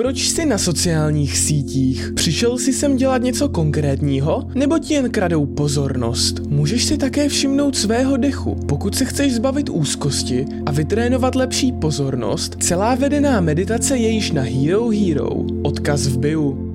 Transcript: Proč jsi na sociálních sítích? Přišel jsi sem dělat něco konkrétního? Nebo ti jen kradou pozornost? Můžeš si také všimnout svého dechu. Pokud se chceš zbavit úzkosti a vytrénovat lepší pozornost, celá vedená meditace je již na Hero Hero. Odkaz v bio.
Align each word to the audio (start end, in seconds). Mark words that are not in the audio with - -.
Proč 0.00 0.28
jsi 0.28 0.46
na 0.46 0.58
sociálních 0.58 1.38
sítích? 1.38 2.12
Přišel 2.14 2.58
jsi 2.58 2.72
sem 2.72 2.96
dělat 2.96 3.22
něco 3.22 3.48
konkrétního? 3.48 4.48
Nebo 4.54 4.78
ti 4.78 4.94
jen 4.94 5.10
kradou 5.10 5.46
pozornost? 5.46 6.40
Můžeš 6.48 6.84
si 6.84 6.98
také 6.98 7.28
všimnout 7.28 7.76
svého 7.76 8.16
dechu. 8.16 8.54
Pokud 8.68 8.94
se 8.94 9.04
chceš 9.04 9.34
zbavit 9.34 9.68
úzkosti 9.68 10.46
a 10.66 10.72
vytrénovat 10.72 11.34
lepší 11.34 11.72
pozornost, 11.72 12.56
celá 12.60 12.94
vedená 12.94 13.40
meditace 13.40 13.96
je 13.96 14.08
již 14.08 14.32
na 14.32 14.42
Hero 14.42 14.88
Hero. 14.88 15.30
Odkaz 15.62 16.06
v 16.06 16.18
bio. 16.18 16.69